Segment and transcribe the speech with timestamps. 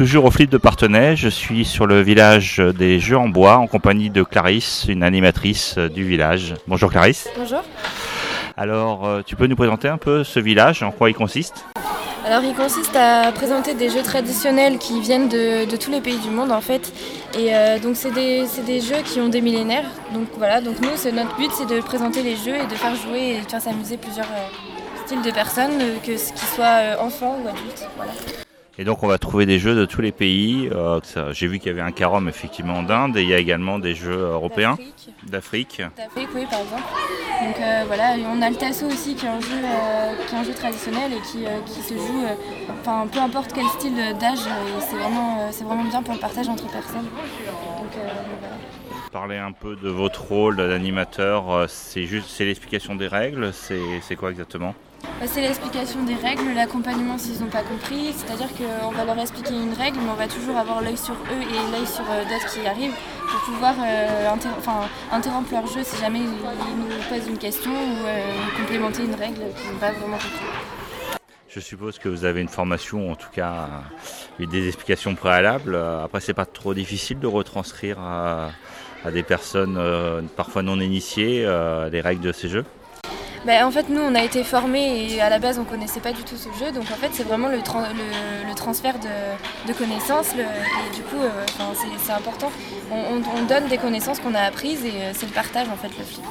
[0.00, 1.14] toujours au flip de Partenay.
[1.14, 5.76] Je suis sur le village des Jeux en bois en compagnie de Clarisse, une animatrice
[5.76, 6.54] du village.
[6.66, 7.28] Bonjour Clarisse.
[7.36, 7.60] Bonjour.
[8.56, 11.66] Alors, euh, tu peux nous présenter un peu ce village, en quoi il consiste?
[12.24, 16.30] Alors, il consiste à présenter des jeux traditionnels qui viennent de, tous les pays du
[16.30, 16.94] monde en fait.
[17.38, 19.90] Et euh, donc, c'est des, des, jeux qui ont des millénaires.
[20.14, 22.96] Donc voilà, donc nous, c'est notre but, c'est de présenter les jeux et de faire
[22.96, 27.36] jouer et de faire s'amuser plusieurs euh, styles de personnes, que ce qu'ils soient enfants
[27.44, 27.86] ou adultes.
[27.98, 28.12] Voilà.
[28.80, 30.70] Et donc on va trouver des jeux de tous les pays.
[30.72, 31.00] Euh,
[31.32, 33.94] j'ai vu qu'il y avait un carom effectivement d'Inde et il y a également des
[33.94, 34.78] jeux européens
[35.24, 35.82] d'Afrique.
[35.98, 36.82] D'Afrique, oui par exemple.
[37.44, 40.38] Donc euh, voilà, on a le tasso aussi qui est un jeu, euh, qui est
[40.38, 42.24] un jeu traditionnel et qui, qui se joue,
[42.80, 44.38] enfin peu importe quel style d'âge,
[44.80, 47.04] c'est vraiment, c'est vraiment bien pour le partage entre personnes.
[47.04, 48.02] Donc,
[49.12, 54.30] Parler un peu de votre rôle d'animateur, c'est juste c'est l'explication des règles, c'est quoi
[54.30, 54.74] exactement?
[55.26, 59.74] C'est l'explication des règles, l'accompagnement s'ils n'ont pas compris, c'est-à-dire qu'on va leur expliquer une
[59.74, 62.66] règle, mais on va toujours avoir l'œil sur eux et l'œil sur euh, d'autres qui
[62.66, 62.94] arrivent
[63.28, 64.28] pour pouvoir euh,
[65.12, 69.40] interrompre leur jeu si jamais ils, nous posent une question ou euh, complémenter une règle
[69.56, 70.46] qu'ils n'ont pas vraiment compris.
[71.48, 73.68] Je suppose que vous avez une formation, en tout cas
[74.38, 75.74] des explications préalables.
[75.74, 78.50] Après, c'est pas trop difficile de retranscrire à,
[79.12, 81.44] des personnes parfois non initiées
[81.90, 82.64] les règles de ces jeux
[83.46, 86.00] bah, en fait, nous, on a été formés et à la base, on ne connaissait
[86.00, 86.72] pas du tout ce jeu.
[86.72, 90.34] Donc, en fait, c'est vraiment le, le, transfert de, connaissances.
[90.34, 91.46] et du coup, euh,
[92.04, 92.52] c'est important.
[92.90, 96.04] On, donne des connaissances qu'on a apprises et euh, c'est le partage, en fait, le
[96.04, 96.24] flip.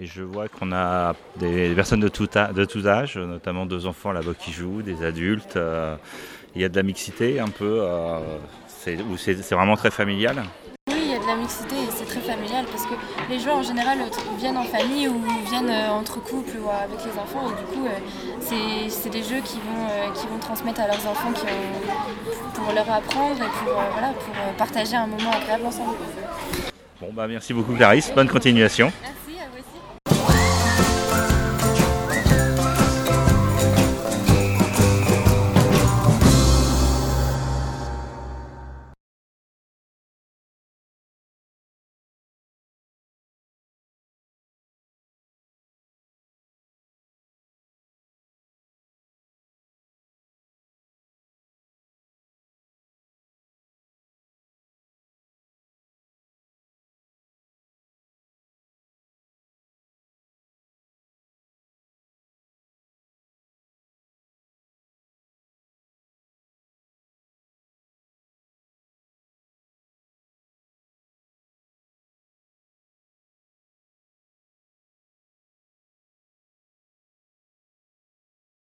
[0.00, 4.34] Et je vois qu'on a des personnes de tout, de âges, notamment deux enfants là-bas
[4.38, 5.56] qui jouent, des adultes.
[5.56, 5.96] Euh,
[6.56, 7.82] il y a de la mixité un peu,
[8.78, 8.96] c'est
[9.52, 10.42] vraiment très familial
[11.26, 12.94] la mixité et c'est très familial parce que
[13.28, 13.98] les jeux en général
[14.38, 17.86] viennent en famille ou viennent euh, entre couples ou avec les enfants et du coup
[17.86, 21.44] euh, c'est des jeux qui vont, euh, qui vont transmettre à leurs enfants qui
[22.54, 25.96] pour leur apprendre et pour, voilà, pour partager un moment agréable ensemble.
[27.00, 28.92] Bon bah merci beaucoup Clarisse, bonne continuation.